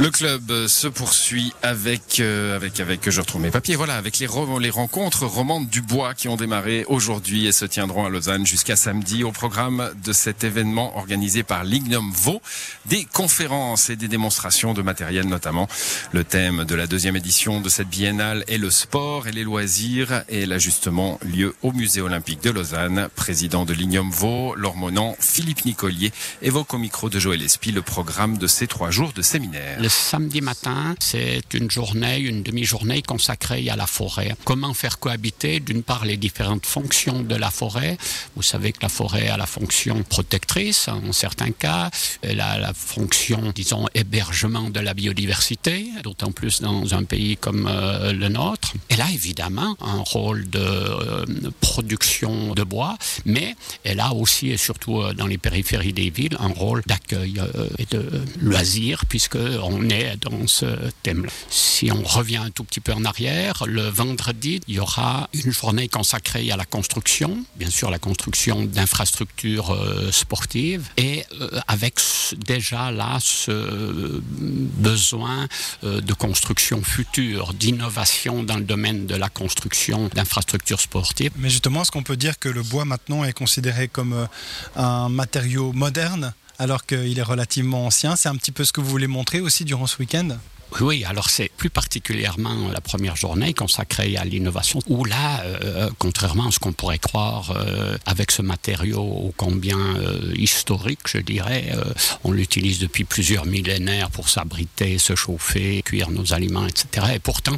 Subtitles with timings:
[0.00, 4.28] Le club se poursuit avec, euh, avec, avec, je retrouve mes papiers, voilà, avec les,
[4.28, 9.24] rencontres romandes du bois qui ont démarré aujourd'hui et se tiendront à Lausanne jusqu'à samedi
[9.24, 12.40] au programme de cet événement organisé par Lignum Vaux.
[12.86, 15.66] Des conférences et des démonstrations de matériel notamment.
[16.12, 20.22] Le thème de la deuxième édition de cette biennale est le sport et les loisirs
[20.28, 23.08] et elle a justement lieu au musée olympique de Lausanne.
[23.16, 28.38] Président de Lignum Vaux, l'hormonant Philippe Nicolier évoque au micro de Joël Espy le programme
[28.38, 29.87] de ces trois jours de séminaire.
[29.88, 34.34] Samedi matin, c'est une journée, une demi-journée consacrée à la forêt.
[34.44, 37.96] Comment faire cohabiter, d'une part, les différentes fonctions de la forêt.
[38.36, 41.90] Vous savez que la forêt a la fonction protectrice, en certains cas.
[42.20, 47.66] Elle a la fonction, disons, hébergement de la biodiversité, d'autant plus dans un pays comme
[47.66, 48.74] euh, le nôtre.
[48.90, 51.24] Elle a évidemment un rôle de euh,
[51.60, 56.36] production de bois, mais elle a aussi, et surtout euh, dans les périphéries des villes,
[56.40, 57.40] un rôle d'accueil
[57.78, 59.36] et de loisir, puisque
[59.68, 60.66] on est dans ce
[61.02, 61.30] thème-là.
[61.50, 65.52] Si on revient un tout petit peu en arrière, le vendredi, il y aura une
[65.52, 72.00] journée consacrée à la construction, bien sûr la construction d'infrastructures euh, sportives, et euh, avec
[72.36, 75.46] déjà là ce besoin
[75.84, 81.32] euh, de construction future, d'innovation dans le domaine de la construction d'infrastructures sportives.
[81.36, 84.28] Mais justement, est-ce qu'on peut dire que le bois maintenant est considéré comme
[84.76, 86.32] un matériau moderne?
[86.58, 89.64] Alors qu'il est relativement ancien C'est un petit peu ce que vous voulez montrer aussi
[89.64, 90.36] durant ce week-end?
[90.80, 96.48] Oui, alors c'est plus particulièrement la première journée consacrée à l'innovation, où là, euh, contrairement
[96.48, 101.70] à ce qu'on pourrait croire, euh, avec ce matériau ô combien euh, historique, je dirais,
[101.74, 101.84] euh,
[102.24, 107.06] on l'utilise depuis plusieurs millénaires pour s'abriter, se chauffer, cuire nos aliments, etc.
[107.14, 107.56] Et pourtant,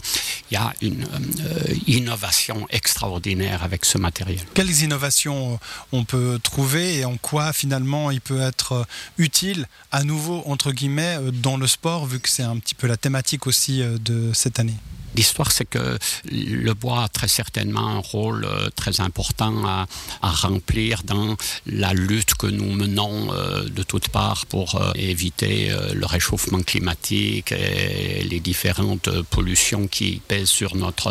[0.51, 4.45] il y a une euh, innovation extraordinaire avec ce matériel.
[4.55, 5.59] Quelles innovations
[5.93, 8.85] on peut trouver et en quoi finalement il peut être euh,
[9.19, 12.87] utile à nouveau, entre guillemets, euh, dans le sport, vu que c'est un petit peu
[12.87, 14.77] la thématique aussi euh, de cette année
[15.17, 15.99] L'histoire, c'est que
[16.31, 19.87] le bois a très certainement un rôle euh, très important à,
[20.23, 21.37] remplir dans
[21.67, 27.53] la lutte que nous menons euh, de toutes parts pour euh, éviter le réchauffement climatique
[27.53, 31.11] et les différentes pollutions qui pèsent sur notre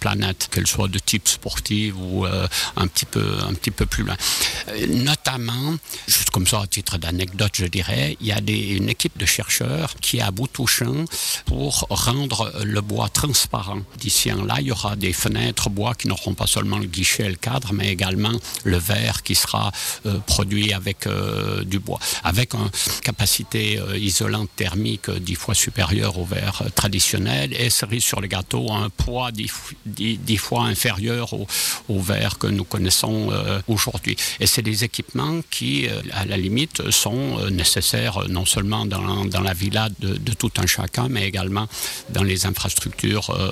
[0.00, 4.16] planète, qu'elles soient de type sportif ou un, petit peu, un petit peu plus loin.
[4.88, 9.26] Notamment, juste comme ça à titre d'anecdote, je dirais, il y a une équipe de
[9.26, 11.04] chercheurs qui est à bout touchant
[11.46, 13.82] pour rendre le bois transparent.
[13.98, 17.24] D'ici en là, il y aura des fenêtres bois qui n'auront pas seulement le guichet
[17.26, 19.66] et le cadre, mais également le verre qui sera
[20.06, 22.70] euh, produit avec euh, du bois, avec une
[23.02, 28.72] capacité euh, isolante thermique dix fois supérieure au verre traditionnel et cerise sur le gâteau,
[28.72, 29.52] un poids dix,
[29.84, 31.46] dix- dix fois inférieur au,
[31.94, 33.18] au verre que nous connaissons
[33.68, 34.16] aujourd'hui.
[34.42, 35.72] Et c'est des équipements qui,
[36.12, 40.66] à la limite, sont nécessaires non seulement dans, dans la villa de, de tout un
[40.66, 41.66] chacun, mais également
[42.16, 43.50] dans les infrastructures euh.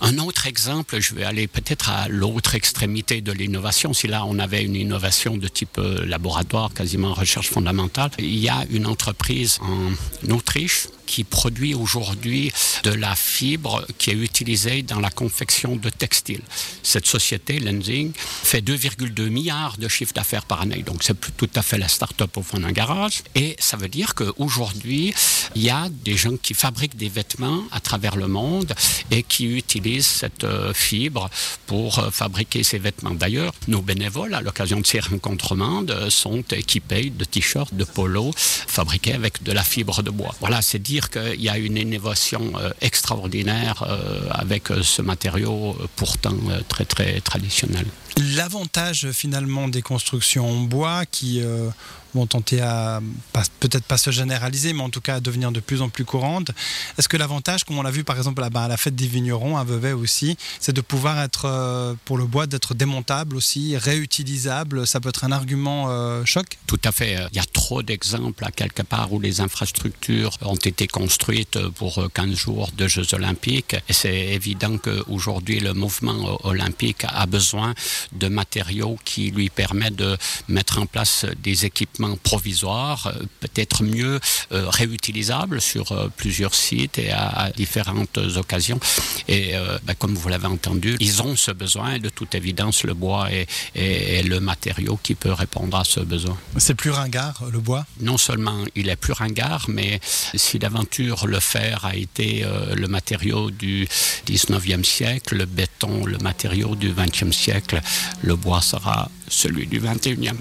[0.00, 3.92] Un autre exemple, je vais aller peut-être à l'autre extrémité de l'innovation.
[3.92, 8.48] Si là, on avait une innovation de type euh, laboratoire, quasiment recherche fondamentale, il y
[8.48, 12.52] a une entreprise en Autriche qui produit aujourd'hui
[12.84, 16.42] de la fibre qui est utilisée dans la confection de textiles.
[16.84, 20.84] Cette société, Lenzing, fait 2,2 milliards de chiffre d'affaires par année.
[20.84, 23.24] Donc, c'est tout à fait la start-up au fond d'un garage.
[23.34, 25.12] Et ça veut dire qu'aujourd'hui,
[25.56, 28.72] il y a des gens qui fabriquent des vêtements à travers le monde
[29.10, 31.28] et qui utilisent cette euh, fibre
[31.66, 33.10] pour euh, fabriquer ces vêtements.
[33.10, 37.84] D'ailleurs, nos bénévoles, à l'occasion de ces rencontres mondes, euh, sont équipés de t-shirts, de
[37.84, 40.34] polos fabriqués avec de la fibre de bois.
[40.40, 43.84] Voilà, c'est dire qu'il y a une innovation extraordinaire
[44.30, 46.36] avec ce matériau pourtant
[46.68, 47.86] très très traditionnel.
[48.36, 51.42] L'avantage finalement des constructions en bois qui
[52.14, 53.00] vont tenter à
[53.60, 56.50] peut-être pas se généraliser, mais en tout cas à devenir de plus en plus courantes.
[56.98, 59.64] Est-ce que l'avantage, comme on l'a vu par exemple à la fête des vignerons à
[59.64, 64.86] Vevey aussi, c'est de pouvoir être euh, pour le bois d'être démontable aussi, réutilisable?
[64.86, 66.58] Ça peut être un argument euh, choc?
[66.66, 67.16] Tout à fait.
[67.32, 72.02] Il y a trop d'exemples à quelque part où les infrastructures ont été construites pour
[72.12, 73.76] 15 jours de Jeux olympiques.
[73.88, 77.74] C'est évident qu'aujourd'hui, le mouvement olympique a besoin
[78.12, 80.16] de matériaux qui lui permettent de
[80.48, 84.18] mettre en place des équipements provisoires, euh, peut-être mieux
[84.52, 88.80] euh, réutilisables sur euh, plusieurs sites et à, à différentes occasions.
[89.28, 89.52] Et
[89.84, 91.94] ben, comme vous l'avez entendu, ils ont ce besoin.
[91.94, 95.84] Et de toute évidence, le bois est, est- est le matériau qui peut répondre à
[95.84, 96.36] ce besoin.
[96.58, 97.86] C'est plus ringard le bois?
[98.00, 100.00] Non seulement il est plus ringard, mais
[100.34, 103.86] si d'aventure le fer a été euh, le matériau du
[104.26, 107.80] 19e siècle, le béton le matériau du 20e siècle,
[108.22, 110.34] le bois sera celui du 21e.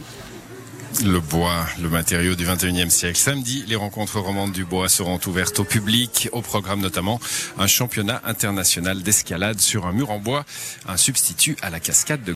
[1.05, 3.17] Le bois, le matériau du 21e siècle.
[3.17, 7.21] Samedi, les rencontres romandes du bois seront ouvertes au public, au programme notamment
[7.57, 10.45] un championnat international d'escalade sur un mur en bois,
[10.87, 12.27] un substitut à la cascade de